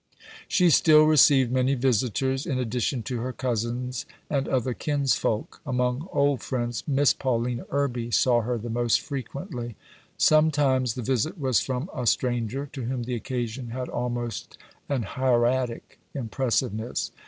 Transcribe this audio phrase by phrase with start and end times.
[0.47, 5.61] She still received many visitors, in addition to her cousins and other kinsfolk.
[5.63, 9.75] Among old friends, Miss Paulina Irby saw her the most frequently.
[10.17, 14.57] Sometimes the visit was from a stranger, to whom the occasion had almost
[14.89, 17.11] an hieratic impressiveness.